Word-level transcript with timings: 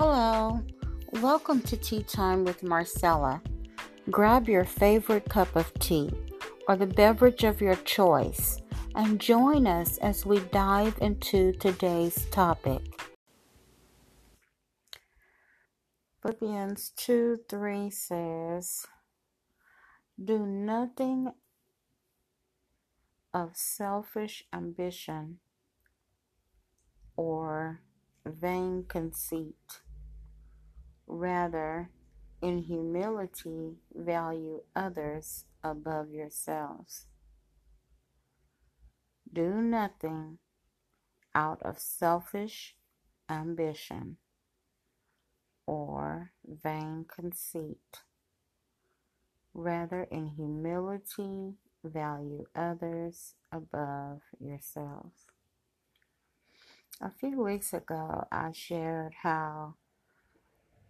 Hello, 0.00 0.62
welcome 1.14 1.60
to 1.62 1.76
Tea 1.76 2.04
Time 2.04 2.44
with 2.44 2.62
Marcella. 2.62 3.42
Grab 4.12 4.48
your 4.48 4.64
favorite 4.64 5.28
cup 5.28 5.56
of 5.56 5.74
tea 5.80 6.08
or 6.68 6.76
the 6.76 6.86
beverage 6.86 7.42
of 7.42 7.60
your 7.60 7.74
choice 7.74 8.62
and 8.94 9.20
join 9.20 9.66
us 9.66 9.98
as 9.98 10.24
we 10.24 10.38
dive 10.52 10.96
into 11.00 11.50
today's 11.54 12.26
topic. 12.26 12.80
Philippians 16.22 16.92
2 16.94 17.40
3 17.48 17.90
says, 17.90 18.86
Do 20.24 20.46
nothing 20.46 21.32
of 23.34 23.56
selfish 23.56 24.44
ambition 24.52 25.40
or 27.16 27.80
vain 28.24 28.84
conceit. 28.86 29.80
Rather, 31.10 31.88
in 32.42 32.58
humility, 32.58 33.78
value 33.94 34.60
others 34.76 35.46
above 35.64 36.10
yourselves. 36.10 37.06
Do 39.32 39.62
nothing 39.62 40.38
out 41.34 41.62
of 41.62 41.78
selfish 41.78 42.76
ambition 43.30 44.18
or 45.66 46.32
vain 46.46 47.06
conceit. 47.08 48.02
Rather, 49.54 50.02
in 50.10 50.26
humility, 50.26 51.54
value 51.82 52.44
others 52.54 53.34
above 53.50 54.20
yourselves. 54.38 55.26
A 57.00 57.10
few 57.10 57.42
weeks 57.42 57.72
ago, 57.72 58.26
I 58.30 58.52
shared 58.52 59.14
how 59.22 59.74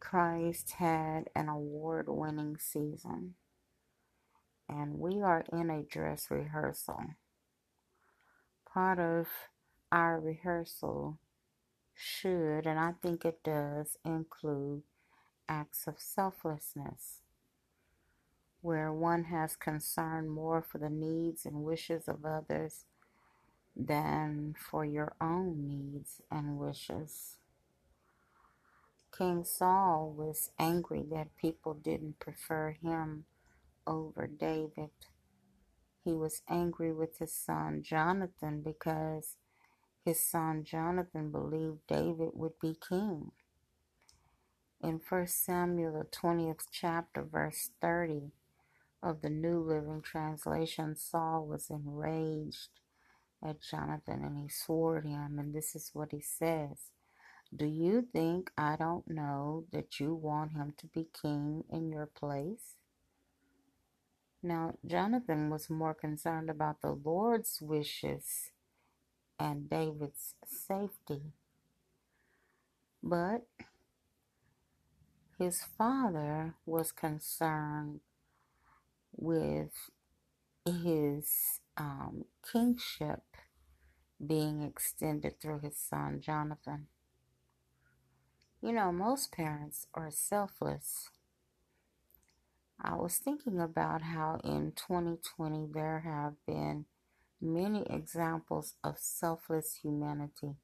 Christ 0.00 0.72
had 0.72 1.30
an 1.34 1.48
award 1.48 2.06
winning 2.08 2.56
season, 2.58 3.34
and 4.68 4.98
we 4.98 5.20
are 5.22 5.44
in 5.52 5.70
a 5.70 5.82
dress 5.82 6.30
rehearsal. 6.30 7.00
Part 8.72 8.98
of 8.98 9.28
our 9.90 10.20
rehearsal 10.20 11.18
should, 11.94 12.66
and 12.66 12.78
I 12.78 12.92
think 13.02 13.24
it 13.24 13.42
does, 13.42 13.96
include 14.04 14.82
acts 15.48 15.86
of 15.86 15.96
selflessness, 15.98 17.22
where 18.60 18.92
one 18.92 19.24
has 19.24 19.56
concern 19.56 20.28
more 20.28 20.62
for 20.62 20.78
the 20.78 20.90
needs 20.90 21.44
and 21.46 21.64
wishes 21.64 22.08
of 22.08 22.24
others 22.24 22.84
than 23.74 24.54
for 24.58 24.84
your 24.84 25.14
own 25.20 25.66
needs 25.66 26.20
and 26.30 26.58
wishes. 26.58 27.37
King 29.18 29.42
Saul 29.42 30.14
was 30.16 30.52
angry 30.60 31.02
that 31.10 31.36
people 31.36 31.74
didn't 31.74 32.20
prefer 32.20 32.70
him 32.70 33.24
over 33.84 34.28
David. 34.28 34.90
He 36.04 36.12
was 36.12 36.42
angry 36.48 36.92
with 36.92 37.18
his 37.18 37.32
son 37.32 37.82
Jonathan 37.82 38.62
because 38.62 39.36
his 40.04 40.20
son 40.20 40.62
Jonathan 40.62 41.32
believed 41.32 41.80
David 41.88 42.30
would 42.34 42.60
be 42.60 42.76
king. 42.88 43.32
In 44.80 45.00
1 45.08 45.26
Samuel, 45.26 45.98
the 45.98 46.16
20th 46.16 46.66
chapter, 46.70 47.24
verse 47.24 47.70
30 47.80 48.30
of 49.02 49.22
the 49.22 49.30
New 49.30 49.58
Living 49.58 50.00
Translation, 50.00 50.94
Saul 50.94 51.44
was 51.44 51.70
enraged 51.70 52.68
at 53.42 53.60
Jonathan 53.60 54.22
and 54.22 54.38
he 54.38 54.48
swore 54.48 54.98
at 54.98 55.04
him, 55.04 55.40
and 55.40 55.52
this 55.52 55.74
is 55.74 55.90
what 55.92 56.12
he 56.12 56.20
says 56.20 56.92
Do 57.54 57.66
you 57.66 58.06
think 58.12 58.50
I 58.58 58.76
don't 58.76 59.08
know 59.08 59.64
that 59.72 60.00
you 60.00 60.14
want 60.14 60.52
him 60.52 60.74
to 60.78 60.86
be 60.86 61.08
king 61.22 61.64
in 61.70 61.90
your 61.90 62.06
place? 62.06 62.76
Now, 64.42 64.74
Jonathan 64.86 65.50
was 65.50 65.70
more 65.70 65.94
concerned 65.94 66.50
about 66.50 66.82
the 66.82 66.92
Lord's 66.92 67.58
wishes 67.60 68.52
and 69.38 69.68
David's 69.68 70.34
safety. 70.46 71.22
But 73.02 73.46
his 75.38 75.62
father 75.62 76.54
was 76.66 76.92
concerned 76.92 78.00
with 79.16 79.72
his 80.64 81.60
um, 81.76 82.24
kingship 82.52 83.22
being 84.24 84.62
extended 84.62 85.40
through 85.40 85.60
his 85.60 85.76
son 85.78 86.20
Jonathan. 86.20 86.88
You 88.60 88.72
know, 88.72 88.92
most 88.92 89.32
parents 89.32 89.86
are 89.94 90.10
selfless. 90.10 91.10
I 92.80 92.94
was 92.96 93.18
thinking 93.18 93.60
about 93.60 94.02
how 94.02 94.40
in 94.44 94.72
2020 94.72 95.68
there 95.72 96.00
have 96.00 96.34
been 96.46 96.86
many 97.40 97.86
examples 97.90 98.74
of 98.84 98.98
selfless 98.98 99.80
humanity. 99.82 100.56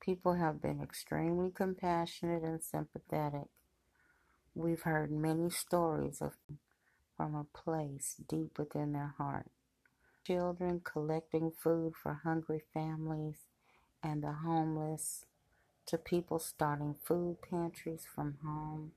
People 0.00 0.34
have 0.34 0.60
been 0.60 0.80
extremely 0.82 1.50
compassionate 1.50 2.42
and 2.42 2.62
sympathetic. 2.62 3.48
We've 4.54 4.82
heard 4.82 5.10
many 5.10 5.50
stories 5.50 6.20
of 6.20 6.36
from 7.16 7.34
a 7.34 7.44
place 7.44 8.16
deep 8.28 8.58
within 8.58 8.92
their 8.92 9.14
heart 9.18 9.50
children 10.26 10.80
collecting 10.84 11.50
food 11.50 11.94
for 12.00 12.20
hungry 12.24 12.62
families 12.72 13.46
and 14.02 14.22
the 14.22 14.32
homeless, 14.32 15.26
to 15.90 15.98
people 15.98 16.38
starting 16.38 16.94
food 17.04 17.38
pantries 17.48 18.06
from 18.14 18.38
home 18.44 18.92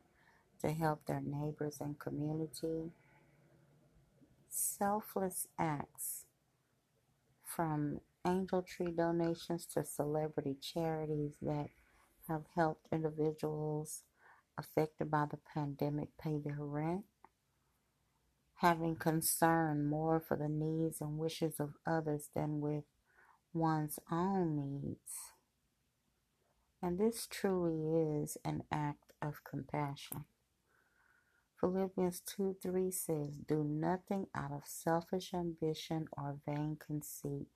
to 0.62 0.72
help 0.72 1.06
their 1.06 1.22
neighbors 1.22 1.78
and 1.82 2.00
community. 2.00 2.92
Selfless 4.50 5.48
acts 5.60 6.26
from 7.44 8.02
angel 8.26 8.62
tree 8.62 8.92
donations 8.92 9.66
to 9.74 9.84
celebrity 9.84 10.56
charities 10.62 11.34
that 11.42 11.70
have 12.28 12.44
helped 12.56 12.88
individuals 12.92 14.04
affected 14.58 15.12
by 15.12 15.26
the 15.30 15.38
pandemic 15.54 16.10
pay 16.18 16.38
their 16.38 16.58
rent 16.60 17.06
having 18.64 18.96
concern 18.96 19.86
more 19.86 20.22
for 20.26 20.38
the 20.38 20.48
needs 20.48 21.02
and 21.02 21.18
wishes 21.18 21.60
of 21.60 21.74
others 21.86 22.30
than 22.34 22.62
with 22.62 22.86
one's 23.54 24.00
own 24.10 24.56
needs. 24.56 25.33
And 26.84 27.00
this 27.00 27.28
truly 27.32 28.22
is 28.22 28.38
an 28.44 28.64
act 28.70 29.14
of 29.22 29.46
compassion. 29.46 30.26
Philippians 31.58 32.22
2 32.26 32.58
3 32.62 32.92
says, 32.92 33.38
Do 33.38 33.64
nothing 33.64 34.28
out 34.36 34.52
of 34.52 34.64
selfish 34.66 35.34
ambition 35.34 36.10
or 36.12 36.40
vain 36.46 36.76
conceit. 36.86 37.48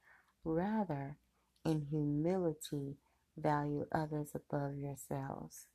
Rather, 0.45 1.17
in 1.65 1.87
humility, 1.91 2.95
value 3.35 3.85
others 3.91 4.31
above 4.33 4.77
yourselves. 4.77 5.65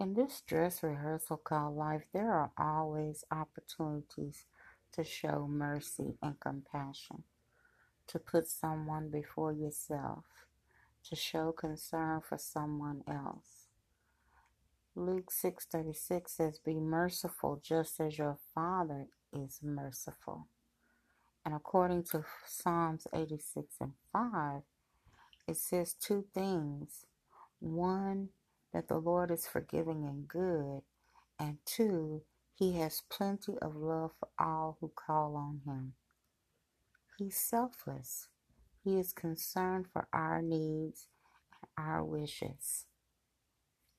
In 0.00 0.14
this 0.14 0.40
dress 0.40 0.82
rehearsal 0.82 1.36
called 1.36 1.76
life, 1.76 2.06
there 2.14 2.32
are 2.32 2.52
always 2.56 3.22
opportunities 3.30 4.46
to 4.92 5.04
show 5.04 5.46
mercy 5.46 6.16
and 6.22 6.40
compassion, 6.40 7.24
to 8.06 8.18
put 8.18 8.48
someone 8.48 9.10
before 9.10 9.52
yourself, 9.52 10.24
to 11.08 11.16
show 11.16 11.52
concern 11.52 12.20
for 12.20 12.38
someone 12.38 13.02
else. 13.08 13.68
Luke 14.94 15.30
6:36 15.30 16.32
says 16.32 16.58
be 16.58 16.80
merciful 16.80 17.60
just 17.62 18.00
as 18.00 18.18
your 18.18 18.38
father 18.54 19.06
is 19.32 19.60
merciful. 19.62 20.48
And 21.44 21.54
according 21.54 22.04
to 22.04 22.24
Psalms 22.46 23.06
86 23.12 23.76
and 23.80 23.94
5, 24.12 24.62
it 25.46 25.56
says 25.56 25.94
two 25.94 26.26
things. 26.34 27.06
One, 27.60 28.30
that 28.72 28.88
the 28.88 28.98
Lord 28.98 29.30
is 29.30 29.46
forgiving 29.46 30.04
and 30.04 30.28
good, 30.28 30.82
and 31.38 31.58
two, 31.64 32.22
he 32.54 32.78
has 32.78 33.02
plenty 33.08 33.58
of 33.60 33.74
love 33.74 34.12
for 34.18 34.28
all 34.38 34.76
who 34.80 34.92
call 34.94 35.34
on 35.36 35.62
him. 35.64 35.94
He's 37.18 37.36
selfless. 37.36 38.28
He 38.82 38.98
is 38.98 39.12
concerned 39.12 39.86
for 39.92 40.08
our 40.12 40.40
needs 40.40 41.06
and 41.52 41.86
our 41.86 42.02
wishes. 42.04 42.86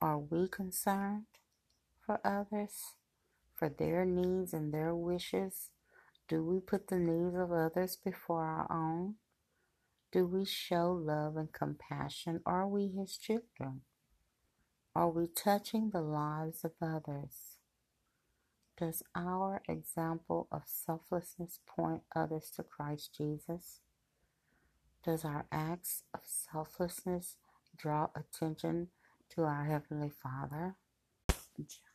Are 0.01 0.18
we 0.18 0.48
concerned 0.48 1.25
for 2.00 2.19
others, 2.25 2.95
for 3.54 3.69
their 3.69 4.06
needs 4.06 4.54
and 4.54 4.74
their 4.74 4.95
wishes? 4.95 5.69
Do 6.28 6.44
we 6.44 6.60
put 6.60 6.88
the 6.88 6.98
needs 6.98 7.36
of 7.36 7.51
others 7.51 7.95
before 7.95 8.44
our 8.44 8.72
own? 8.72 9.16
Do 10.12 10.25
we 10.25 10.45
show 10.45 10.92
love 10.92 11.38
and 11.38 11.54
compassion? 11.54 12.42
Are 12.45 12.68
we 12.68 12.88
his 12.88 13.18
children? 13.18 13.81
Are 14.95 15.10
we 15.10 15.28
touching 15.28 15.92
the 15.92 16.01
lives 16.01 16.66
of 16.66 16.72
others? 16.81 17.57
Does 18.78 19.04
our 19.16 19.62
example 19.69 20.48
of 20.51 20.63
selflessness 20.66 21.60
point 21.68 22.01
others 22.16 22.51
to 22.56 22.63
Christ 22.63 23.16
Jesus? 23.16 23.81
Does 25.03 25.25
our 25.25 25.45
acts 25.51 26.03
of 26.13 26.21
selflessness 26.25 27.38
draw 27.77 28.09
attention 28.15 28.89
to 29.36 29.44
our 29.44 29.65
Heavenly 29.65 30.09
Father. 30.12 30.75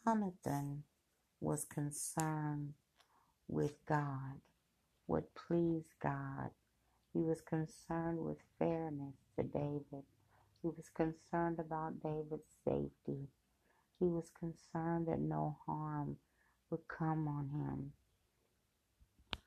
Jonathan 0.04 0.84
was 1.40 1.64
concerned 1.64 2.74
with 3.46 3.74
God, 3.86 4.40
what 5.06 5.34
pleased 5.34 5.94
God. 6.02 6.50
He 7.12 7.20
was 7.20 7.40
concerned 7.40 8.18
with 8.18 8.38
fairness 8.58 9.16
to 9.36 9.42
David. 9.44 10.04
He 10.62 10.68
was 10.68 10.88
concerned 10.94 11.58
about 11.58 12.02
David's 12.02 12.56
safety. 12.64 13.28
He 14.00 14.06
was 14.06 14.30
concerned 14.38 15.08
that 15.08 15.20
no 15.20 15.58
harm 15.66 16.16
would 16.70 16.88
come 16.88 17.28
on 17.28 17.50
him. 17.50 17.92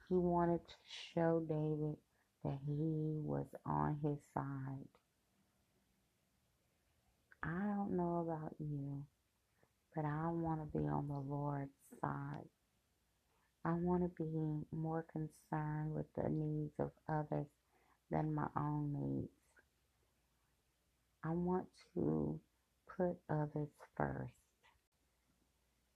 He 0.08 0.16
wanted 0.16 0.62
to 0.68 0.76
show 1.14 1.42
David 1.48 1.98
that 2.44 2.60
he 2.66 3.20
was 3.24 3.46
on 3.66 3.98
his 4.04 4.18
side. 4.34 4.88
I 7.44 7.76
don't 7.76 7.96
know 7.96 8.28
about 8.28 8.56
you, 8.60 9.04
but 9.96 10.06
I 10.06 10.28
want 10.30 10.60
to 10.62 10.78
be 10.78 10.86
on 10.86 11.08
the 11.08 11.20
Lord's 11.20 11.72
side. 12.02 12.48
I 13.66 13.74
want 13.74 14.04
to 14.04 14.24
be 14.24 14.66
more 14.72 15.06
concerned 15.12 15.94
with 15.94 16.06
the 16.16 16.30
needs 16.30 16.74
of 16.80 16.92
others 17.10 17.48
than 18.12 18.34
my 18.34 18.48
own 18.58 18.94
needs. 18.94 19.32
I 21.24 21.32
want 21.32 21.68
to 21.96 22.40
put 22.98 23.18
others 23.30 23.70
first. 23.96 24.34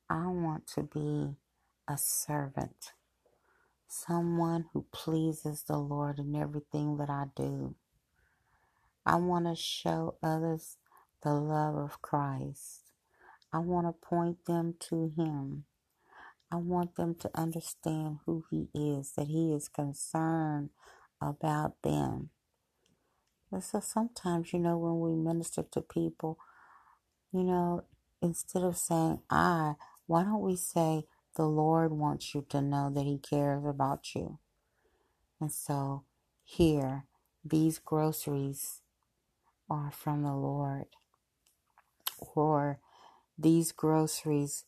I 0.10 0.28
want 0.28 0.68
to 0.75 0.84
be 0.84 1.36
a 1.88 1.98
servant, 1.98 2.94
someone 3.94 4.66
who 4.74 4.86
pleases 4.92 5.63
the 5.63 5.78
Lord 5.78 6.19
in 6.19 6.36
everything 6.36 6.98
that 6.98 7.10
I 7.10 7.25
do. 7.36 7.75
I 9.06 9.16
want 9.18 9.45
to 9.45 9.56
show 9.56 10.16
others 10.24 10.78
the 11.24 11.34
love 11.34 11.75
of 11.75 12.01
Christ. 12.01 12.92
I 13.54 13.60
want 13.60 13.88
to 13.88 14.07
point 14.07 14.45
them 14.45 14.75
to 14.90 15.12
Him. 15.18 15.66
I 16.51 16.57
want 16.57 16.95
them 16.95 17.16
to 17.16 17.31
understand 17.36 18.19
who 18.25 18.45
He 18.51 18.69
is, 18.74 19.13
that 19.13 19.28
He 19.28 19.54
is 19.54 19.69
concerned 19.69 20.69
about 21.22 21.81
them. 21.84 22.30
And 23.51 23.63
so 23.63 23.80
sometimes, 23.80 24.54
you 24.54 24.60
know, 24.60 24.78
when 24.78 25.00
we 25.00 25.16
minister 25.16 25.63
to 25.72 25.81
people, 25.81 26.40
you 27.34 27.44
know, 27.44 27.86
instead 28.22 28.63
of 28.63 28.78
saying 28.78 29.19
I, 29.30 29.74
why 30.07 30.24
don't 30.24 30.42
we 30.42 30.56
say 30.56 31.06
the 31.35 31.47
Lord 31.47 31.94
wants 31.94 32.35
you 32.35 32.45
to 32.50 32.62
know 32.62 32.91
that 32.94 33.03
He 33.06 33.19
cares 33.19 33.65
about 33.65 34.15
you? 34.15 34.39
And 35.41 35.51
so 35.51 36.03
here, 36.45 37.06
these 37.45 37.80
groceries 37.80 38.81
are 39.69 39.91
from 39.91 40.24
the 40.24 40.33
Lord, 40.35 40.85
or 42.35 42.80
these 43.38 43.71
groceries 43.71 44.65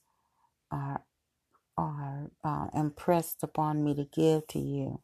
are 0.72 1.04
are 1.78 2.32
uh, 2.44 2.68
impressed 2.74 3.44
upon 3.44 3.84
me 3.84 3.96
to 3.96 4.06
give 4.06 4.48
to 4.48 4.60
you. 4.60 5.02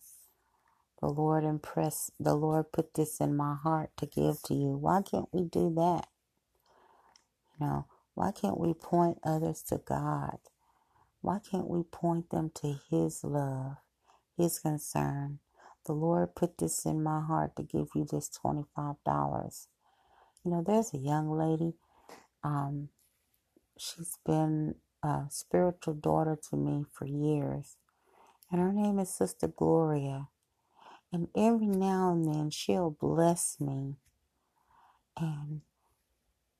The 1.02 1.08
Lord 1.10 1.44
impressed, 1.44 2.12
the 2.20 2.36
Lord 2.36 2.72
put 2.74 2.96
this 2.96 3.22
in 3.22 3.36
my 3.36 3.56
heart 3.56 3.92
to 3.98 4.08
give 4.08 4.42
to 4.44 4.56
you. 4.56 4.78
Why 4.78 5.02
can't 5.02 5.30
we 5.34 5.44
do 5.44 5.74
that? 5.76 6.08
You 7.60 7.68
know, 7.68 7.86
why 8.16 8.32
can't 8.32 8.60
we 8.60 8.74
point 8.74 9.20
others 9.24 9.64
to 9.70 9.80
God? 9.86 10.38
Why 11.22 11.40
can't 11.40 11.70
we 11.70 11.84
point 11.84 12.32
them 12.32 12.52
to 12.58 12.76
His 12.92 13.24
love, 13.24 13.78
His 14.38 14.60
concern? 14.60 15.40
The 15.86 15.94
Lord 15.94 16.36
put 16.36 16.58
this 16.60 16.86
in 16.86 17.04
my 17.04 17.22
heart 17.22 17.56
to 17.58 17.64
give 17.64 17.90
you 17.96 18.06
this 18.10 18.30
$25. 18.46 18.68
You 20.46 20.52
know, 20.52 20.64
there's 20.66 20.94
a 20.94 20.98
young 21.00 21.32
lady, 21.32 21.74
um, 22.44 22.90
she's 23.78 24.18
been 24.26 24.76
a 25.04 25.24
spiritual 25.30 25.96
daughter 25.96 26.38
to 26.50 26.58
me 26.58 26.86
for 26.94 27.06
years, 27.08 27.78
and 28.52 28.62
her 28.62 28.74
name 28.74 29.00
is 29.00 29.10
Sister 29.14 29.48
Gloria. 29.48 30.28
And 31.14 31.30
every 31.38 31.68
now 31.68 32.14
and 32.14 32.28
then 32.28 32.52
she'll 32.52 32.92
bless 32.92 33.58
me. 33.62 33.98
And 35.18 35.62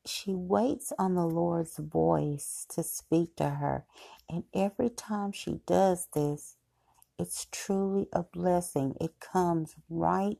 she 0.06 0.34
waits 0.34 0.92
on 0.98 1.14
the 1.16 1.26
Lord's 1.26 1.78
voice 1.78 2.66
to 2.70 2.82
speak 2.82 3.36
to 3.36 3.50
her. 3.50 3.86
And 4.32 4.44
every 4.54 4.90
time 4.90 5.32
she 5.32 5.60
does 5.66 6.08
this, 6.14 6.56
it's 7.18 7.46
truly 7.52 8.08
a 8.12 8.24
blessing. 8.24 8.96
It 9.00 9.20
comes 9.20 9.76
right 9.90 10.38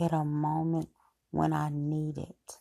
at 0.00 0.12
a 0.12 0.24
moment 0.24 0.88
when 1.32 1.52
I 1.52 1.70
need 1.70 2.18
it. 2.18 2.60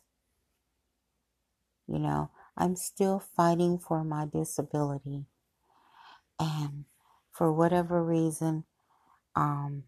You 1.87 1.99
know, 1.99 2.31
I'm 2.57 2.75
still 2.75 3.19
fighting 3.19 3.79
for 3.79 4.03
my 4.03 4.25
disability. 4.25 5.25
And 6.39 6.85
for 7.31 7.53
whatever 7.53 8.03
reason, 8.03 8.65
um, 9.35 9.83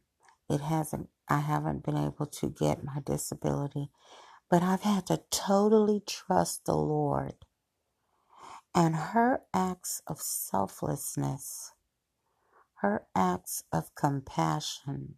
it 0.50 0.62
hasn't, 0.62 1.10
I 1.30 1.40
haven't 1.40 1.86
been 1.86 1.98
able 1.98 2.28
to 2.28 2.50
get 2.50 2.84
my 2.84 3.00
disability. 3.06 3.90
But 4.50 4.64
I've 4.64 4.84
had 4.84 5.08
to 5.08 5.22
totally 5.32 6.02
trust 6.06 6.66
the 6.66 6.76
Lord. 6.78 7.36
And 8.76 8.96
her 8.96 9.42
acts 9.54 10.02
of 10.08 10.22
selflessness, 10.22 11.74
her 12.76 13.06
acts 13.16 13.64
of 13.72 13.96
compassion 13.96 15.16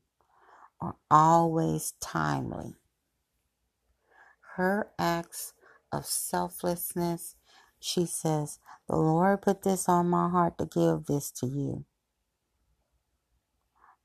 are 0.81 0.97
always 1.11 1.93
timely. 2.01 2.75
Her 4.55 4.89
acts 4.99 5.53
of 5.91 6.05
selflessness, 6.05 7.35
she 7.79 8.05
says, 8.05 8.59
The 8.89 8.97
Lord 8.97 9.41
put 9.41 9.63
this 9.63 9.89
on 9.89 10.09
my 10.09 10.29
heart 10.29 10.57
to 10.59 10.65
give 10.65 11.05
this 11.07 11.31
to 11.33 11.47
you. 11.47 11.85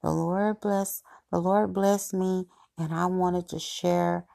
The 0.02 0.10
Lord 0.12 0.60
bless 0.60 1.02
the 1.32 1.40
Lord 1.40 1.74
blessed 1.74 2.14
me 2.14 2.46
and 2.78 2.94
I 2.94 3.06
wanted 3.06 3.48
to 3.50 3.58
share 3.58 4.26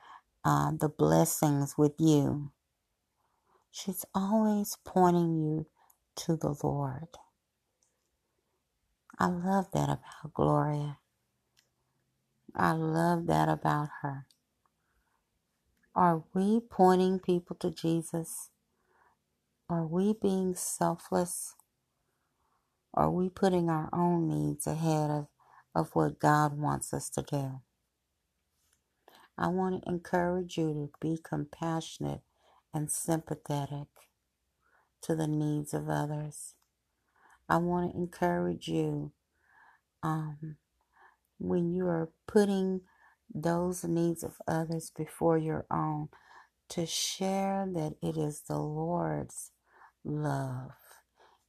uh, 0.45 0.71
the 0.79 0.89
blessings 0.89 1.77
with 1.77 1.93
you. 1.99 2.51
She's 3.75 4.05
always 4.15 4.77
pointing 4.85 5.35
you 5.37 5.67
to 6.17 6.37
the 6.37 6.55
Lord. 6.63 7.09
I 9.19 9.27
love 9.27 9.71
that 9.73 9.89
about 9.89 10.33
Gloria. 10.33 10.99
I 12.55 12.73
love 12.73 13.27
that 13.27 13.49
about 13.49 13.89
her. 14.01 14.27
Are 15.95 16.23
we 16.33 16.61
pointing 16.61 17.19
people 17.19 17.57
to 17.57 17.71
Jesus? 17.71 18.49
Are 19.69 19.87
we 19.87 20.13
being 20.21 20.55
selfless? 20.55 21.55
Are 22.93 23.11
we 23.11 23.29
putting 23.29 23.69
our 23.69 23.89
own 23.93 24.27
needs 24.29 24.67
ahead 24.67 25.11
of, 25.11 25.27
of 25.75 25.91
what 25.95 26.19
God 26.19 26.57
wants 26.57 26.93
us 26.93 27.09
to 27.11 27.23
do? 27.23 27.61
I 29.37 29.47
want 29.49 29.83
to 29.83 29.89
encourage 29.89 30.57
you 30.57 30.73
to 30.73 30.89
be 31.01 31.19
compassionate 31.23 32.21
and 32.75 32.91
sympathetic 32.91 33.87
to 35.01 35.15
the 35.15 35.27
needs 35.27 35.73
of 35.73 35.89
others. 35.89 36.55
I 37.49 37.57
want 37.57 37.93
to 37.93 37.97
encourage 37.97 38.67
you 38.67 39.13
um, 40.03 40.57
when 41.39 41.73
you 41.73 41.87
are 41.87 42.09
putting 42.27 42.81
those 43.33 43.83
needs 43.83 44.23
of 44.23 44.35
others 44.47 44.91
before 44.95 45.37
your 45.37 45.65
own 45.71 46.09
to 46.69 46.85
share 46.85 47.67
that 47.73 47.95
it 48.01 48.17
is 48.17 48.43
the 48.47 48.59
Lord's 48.59 49.51
love, 50.03 50.71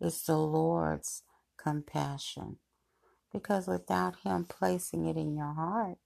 it's 0.01 0.25
the 0.25 0.39
Lord's 0.39 1.23
compassion. 1.59 2.59
Because 3.33 3.67
without 3.67 4.17
Him 4.25 4.47
placing 4.49 5.07
it 5.07 5.17
in 5.17 5.37
your 5.37 5.55
heart, 5.55 5.99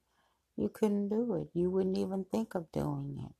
you 0.57 0.69
couldn't 0.69 1.09
do 1.11 1.35
it. 1.37 1.49
You 1.59 1.71
wouldn't 1.71 1.99
even 1.99 2.25
think 2.25 2.55
of 2.55 2.73
doing 2.73 3.17
it. 3.27 3.40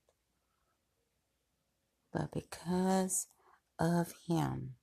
But 2.11 2.31
because 2.31 3.27
of 3.79 4.13
Him, 4.27 4.75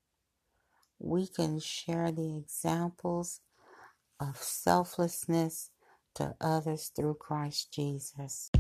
we 0.98 1.26
can 1.26 1.60
share 1.60 2.10
the 2.10 2.36
examples 2.36 3.40
of 4.20 4.36
selflessness 4.36 5.70
to 6.14 6.34
others 6.40 6.90
through 6.94 7.14
Christ 7.14 7.72
Jesus. 7.72 8.50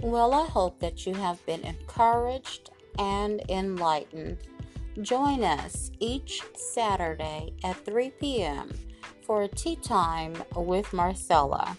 Well, 0.00 0.32
I 0.34 0.46
hope 0.46 0.78
that 0.80 1.04
you 1.06 1.14
have 1.14 1.44
been 1.46 1.62
encouraged 1.62 2.70
and 2.98 3.42
enlightened. 3.48 4.38
Join 5.02 5.42
us 5.42 5.90
each 5.98 6.42
Saturday 6.54 7.54
at 7.64 7.84
3 7.84 8.10
p.m. 8.20 8.72
for 9.22 9.42
a 9.42 9.48
tea 9.48 9.76
time 9.76 10.34
with 10.54 10.92
Marcella. 10.92 11.76